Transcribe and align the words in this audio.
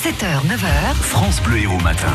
7h, 0.00 0.46
9h. 0.46 0.94
France 0.94 1.42
Bleu 1.42 1.58
Héros 1.58 1.78
Matin. 1.80 2.06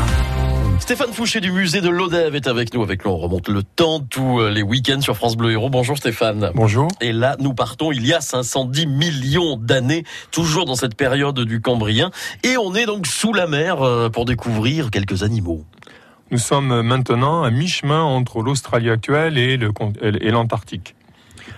Stéphane 0.80 1.12
Fouché 1.12 1.40
du 1.40 1.52
musée 1.52 1.80
de 1.80 1.88
l'Odève 1.88 2.34
est 2.34 2.48
avec 2.48 2.74
nous. 2.74 2.82
Avec 2.82 3.04
nous, 3.04 3.12
on 3.12 3.16
remonte 3.16 3.48
le 3.48 3.62
temps, 3.62 4.00
tous 4.00 4.40
les 4.48 4.62
week-ends 4.62 5.00
sur 5.00 5.16
France 5.16 5.36
Bleu 5.36 5.52
Héros. 5.52 5.70
Bonjour 5.70 5.96
Stéphane. 5.96 6.50
Bonjour. 6.54 6.88
Et 7.00 7.12
là, 7.12 7.36
nous 7.38 7.54
partons 7.54 7.92
il 7.92 8.04
y 8.04 8.12
a 8.12 8.20
510 8.20 8.86
millions 8.86 9.56
d'années, 9.56 10.02
toujours 10.32 10.64
dans 10.64 10.74
cette 10.74 10.96
période 10.96 11.38
du 11.38 11.60
Cambrien. 11.60 12.10
Et 12.42 12.56
on 12.56 12.74
est 12.74 12.86
donc 12.86 13.06
sous 13.06 13.32
la 13.32 13.46
mer 13.46 13.82
euh, 13.82 14.08
pour 14.08 14.24
découvrir 14.24 14.90
quelques 14.90 15.22
animaux. 15.22 15.64
Nous 16.32 16.38
sommes 16.38 16.82
maintenant 16.82 17.44
à 17.44 17.50
mi-chemin 17.52 18.02
entre 18.02 18.42
l'Australie 18.42 18.90
actuelle 18.90 19.38
et 19.38 19.56
le- 19.56 19.70
et 20.02 20.30
l'Antarctique. 20.32 20.95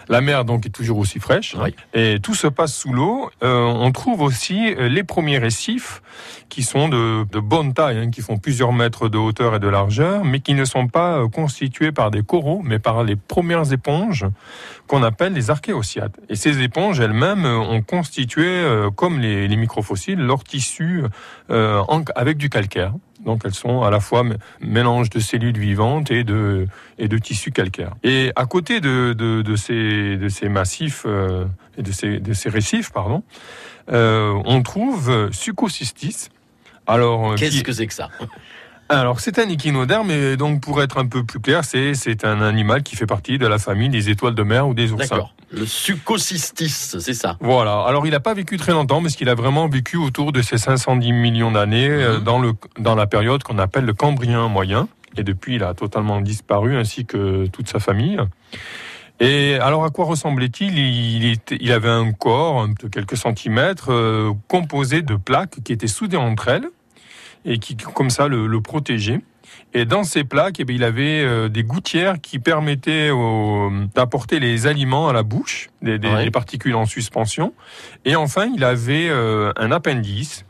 La 0.09 0.21
mer 0.21 0.45
donc 0.45 0.67
est 0.67 0.71
toujours 0.71 0.99
aussi 0.99 1.19
fraîche 1.21 1.57
Oui. 1.63 1.75
et 1.95 2.19
tout 2.23 2.35
se 2.35 2.47
passe 2.47 2.75
sous 2.75 2.93
l'eau. 2.93 3.31
Euh, 3.43 3.63
on 3.65 3.91
trouve 3.93 4.23
aussi 4.23 4.75
euh, 4.75 4.89
les 4.89 5.05
premiers 5.05 5.39
récifs 5.39 6.03
qui 6.49 6.63
sont 6.63 6.89
de, 6.89 7.25
de 7.31 7.41
bonne 7.41 7.75
taille, 7.75 7.99
hein, 7.99 8.11
qui 8.11 8.23
font 8.23 8.39
plusieurs 8.39 8.73
mètres 8.73 9.09
de 9.09 9.19
hauteur 9.19 9.55
et 9.55 9.59
de 9.61 9.69
largeur, 9.69 10.25
mais 10.25 10.41
qui 10.41 10.55
ne 10.55 10.65
sont 10.65 10.87
pas 10.89 11.19
euh, 11.19 11.29
constitués 11.29 11.93
par 11.93 12.11
des 12.11 12.23
coraux, 12.23 12.63
mais 12.65 12.79
par 12.79 13.05
les 13.05 13.17
premières 13.17 13.71
éponges 13.73 14.25
qu'on 14.87 15.03
appelle 15.03 15.35
les 15.35 15.51
archéocyates. 15.51 16.17
Et 16.31 16.37
ces 16.37 16.63
éponges 16.63 17.01
elles-mêmes 17.01 17.45
ont 17.45 17.83
constitué, 17.83 18.47
euh, 18.47 18.91
comme 18.91 19.21
les, 19.21 19.47
les 19.47 19.57
microfossiles, 19.57 20.19
leur 20.19 20.43
tissu 20.45 21.03
euh, 21.51 21.83
en- 21.89 22.03
avec 22.17 22.39
du 22.39 22.49
calcaire. 22.49 22.95
Donc 23.27 23.43
elles 23.45 23.53
sont 23.55 23.83
à 23.83 23.91
la 23.91 23.99
fois 24.01 24.23
mélange 24.61 25.11
de 25.11 25.19
cellules 25.19 25.59
vivantes 25.59 26.11
et 26.13 26.23
de, 26.25 26.67
et 26.99 27.09
de 27.09 27.19
tissus 27.19 27.51
calcaires. 27.51 27.93
Et 28.05 28.31
à 28.37 28.47
côté 28.47 28.81
de, 28.81 29.13
de, 29.13 29.43
de 29.43 29.57
ces, 29.57 29.68
de 29.75 30.29
ces 30.29 30.49
massifs 30.49 31.03
euh, 31.07 31.45
et 31.77 31.83
de 31.83 31.93
ces, 31.93 32.19
de 32.21 32.33
ces 32.33 32.49
récifs, 32.49 32.91
pardon, 32.93 33.23
euh, 33.93 34.33
on 34.45 34.63
trouve 34.63 35.31
Suchocystis. 35.33 36.29
Alors, 36.87 37.33
euh, 37.33 37.35
Qu'est-ce 37.37 37.57
qui- 37.59 37.63
que 37.63 37.73
c'est 37.73 37.87
que 37.87 37.95
ça 37.95 38.09
alors 38.91 39.21
c'est 39.21 39.39
un 39.39 39.49
échinoderme, 39.51 40.07
mais 40.09 40.37
donc 40.39 40.63
pour 40.63 40.83
être 40.83 40.97
un 40.99 41.07
peu 41.07 41.23
plus 41.23 41.41
clair, 41.41 41.63
c'est 41.65 42.25
un 42.25 42.41
animal 42.41 42.83
qui 42.83 42.97
fait 42.97 43.05
partie 43.07 43.37
de 43.37 43.47
la 43.47 43.59
famille 43.59 43.91
des 43.91 44.09
étoiles 44.09 44.35
de 44.35 44.43
mer 44.43 44.67
ou 44.67 44.73
des 44.75 44.93
oursins. 44.93 45.09
D'accord. 45.17 45.35
Le 45.51 45.65
succocystis, 45.67 46.69
c'est 46.99 47.15
ça. 47.15 47.37
Voilà. 47.41 47.83
Alors, 47.87 48.07
il 48.07 48.11
n'a 48.13 48.21
pas 48.21 48.35
vécu 48.35 48.57
très 48.59 48.73
longtemps, 48.73 49.01
parce 49.03 49.17
qu'il 49.17 49.29
a 49.31 49.35
vraiment 49.35 49.67
vécu 49.69 49.97
autour 49.97 50.31
de 50.33 50.43
ces 50.43 50.59
510 50.59 51.13
millions 51.13 51.51
d'années 51.53 51.89
Mhm. 51.89 52.19
dans 52.25 52.39
le 52.39 52.53
dans 52.79 52.95
la 52.95 53.07
période 53.07 53.43
qu'on 53.43 53.59
appelle 53.59 53.85
le 53.87 53.95
Cambrien 53.95 54.49
moyen. 54.49 54.89
Et 55.17 55.23
depuis, 55.23 55.57
il 55.57 55.65
a 55.65 55.73
totalement 55.75 56.21
disparu, 56.21 56.77
ainsi 56.77 57.05
que 57.07 57.47
toute 57.47 57.69
sa 57.69 57.79
famille. 57.81 58.19
Et 59.21 59.55
alors, 59.57 59.85
à 59.85 59.91
quoi 59.91 60.05
ressemblait-il? 60.05 60.79
Il, 60.79 61.37
il 61.61 61.73
avait 61.73 61.89
un 61.89 62.13
corps 62.13 62.69
de 62.69 62.89
quelques 62.89 63.17
centimètres, 63.17 63.93
euh, 63.93 64.33
composé 64.47 65.03
de 65.03 65.17
plaques 65.17 65.59
qui 65.65 65.73
étaient 65.73 65.89
soudées 65.89 66.17
entre 66.17 66.49
elles 66.49 66.69
et 67.45 67.59
qui, 67.59 67.77
comme 67.77 68.11
ça, 68.11 68.29
le, 68.29 68.47
le 68.47 68.61
protégeaient. 68.61 69.21
Et 69.75 69.85
dans 69.85 70.05
ces 70.05 70.25
plaques, 70.25 70.61
eh 70.61 70.65
bien, 70.65 70.77
il 70.77 70.85
avait 70.85 71.21
euh, 71.23 71.49
des 71.49 71.63
gouttières 71.65 72.21
qui 72.21 72.39
permettaient 72.39 73.11
d'apporter 73.95 74.39
les 74.41 74.67
aliments 74.67 75.09
à 75.09 75.13
la 75.13 75.23
bouche, 75.23 75.71
des, 75.83 75.99
des- 75.99 76.09
Ouais. 76.09 76.25
des 76.25 76.31
particules 76.31 76.75
en 76.75 76.87
suspension. 76.87 77.53
Et 78.05 78.15
enfin, 78.15 78.51
il 78.55 78.63
avait 78.65 79.09
euh, 79.09 79.53
un 79.57 79.73
appendice 79.73 80.45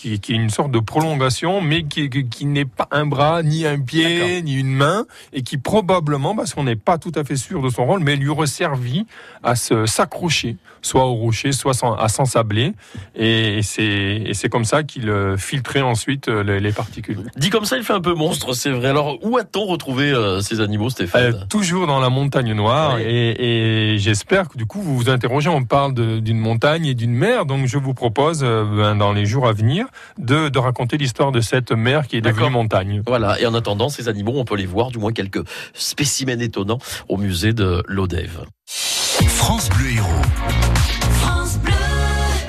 qui, 0.00 0.18
qui 0.20 0.32
est 0.32 0.36
une 0.36 0.50
sorte 0.50 0.70
de 0.70 0.78
prolongation, 0.78 1.60
mais 1.60 1.82
qui, 1.84 2.08
qui- 2.08 2.26
qui 2.28 2.46
n'est 2.46 2.64
pas 2.64 2.88
un 2.90 3.06
bras, 3.06 3.42
ni 3.42 3.66
un 3.66 3.78
pied, 3.80 4.40
ni 4.42 4.54
une 4.54 4.72
main, 4.72 5.04
et 5.32 5.42
qui 5.42 5.58
probablement, 5.58 6.34
parce 6.34 6.54
qu'on 6.54 6.64
n'est 6.64 6.76
pas 6.76 6.96
tout 6.98 7.12
à 7.16 7.24
fait 7.24 7.36
sûr 7.36 7.60
de 7.62 7.68
son 7.68 7.84
rôle, 7.84 8.00
mais 8.00 8.16
lui 8.16 8.28
aurait 8.28 8.46
servi 8.46 9.06
à 9.42 9.54
s'accrocher, 9.56 10.56
soit 10.82 11.04
au 11.04 11.14
rocher, 11.14 11.52
soit 11.52 11.74
sans- 11.74 11.94
à 11.94 12.08
s'ensabler. 12.08 12.72
Et, 13.14 13.58
et 13.78 14.34
c'est 14.34 14.48
comme 14.48 14.64
ça 14.64 14.82
qu'il 14.82 15.08
euh, 15.10 15.36
filtrait 15.36 15.80
ensuite 15.82 16.28
euh, 16.28 16.42
les, 16.42 16.60
les 16.60 16.72
particules. 16.72 17.18
Dit 17.36 17.50
comme 17.50 17.64
ça, 17.64 17.76
il 17.76 17.82
fait 17.82 17.92
un 17.92 18.00
peu 18.00 18.14
monstre, 18.14 18.54
c'est 18.54 18.70
vrai. 18.70 18.88
Alors, 18.88 19.18
où 19.24 19.36
a-t-on 19.36 19.66
retrouvé 19.66 20.10
euh, 20.10 20.40
ces 20.40 20.60
animaux, 20.60 20.86
Euh, 20.86 20.90
Stéphane 20.90 21.46
toujours 21.48 21.86
dans 21.86 22.00
la 22.00 22.08
montagne 22.10 22.52
noire 22.54 22.94
Oui. 22.96 23.02
et, 23.04 23.92
et 23.94 23.98
j'espère 23.98 24.48
que 24.48 24.56
du 24.56 24.66
coup 24.66 24.80
vous 24.80 24.96
vous 24.96 25.10
interrogez, 25.10 25.48
on 25.50 25.64
parle 25.64 25.94
d'une 26.22 26.38
montagne 26.38 26.86
et 26.86 26.94
d'une 26.94 27.12
mer, 27.12 27.44
donc 27.46 27.66
je 27.66 27.76
vous 27.78 27.94
propose 27.94 28.40
euh, 28.42 28.64
ben, 28.64 28.94
dans 28.96 29.12
les 29.12 29.26
jours 29.26 29.46
à 29.46 29.52
venir 29.52 29.86
de, 30.18 30.48
de 30.48 30.58
raconter 30.58 30.96
l'histoire 30.96 31.32
de 31.32 31.40
cette 31.40 31.72
mer 31.72 32.06
qui 32.06 32.16
est 32.16 32.20
devenue 32.20 32.50
montagne. 32.50 33.02
Voilà, 33.06 33.40
et 33.40 33.46
en 33.46 33.54
attendant, 33.54 33.88
ces 33.88 34.08
animaux, 34.08 34.34
on 34.36 34.44
peut 34.44 34.56
les 34.56 34.66
voir, 34.66 34.90
du 34.90 34.98
moins 34.98 35.12
quelques 35.12 35.42
spécimens 35.74 36.40
étonnants, 36.40 36.78
au 37.08 37.16
musée 37.16 37.52
de 37.52 37.82
l'Odève. 37.86 38.44
France 38.66 39.68
Bleu 39.70 39.92
Héros. 39.96 41.39